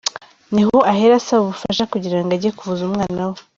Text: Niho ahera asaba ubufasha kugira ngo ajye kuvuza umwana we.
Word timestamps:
Niho 0.53 0.77
ahera 0.91 1.13
asaba 1.17 1.41
ubufasha 1.45 1.83
kugira 1.93 2.17
ngo 2.21 2.31
ajye 2.37 2.49
kuvuza 2.57 2.81
umwana 2.89 3.21
we. 3.29 3.37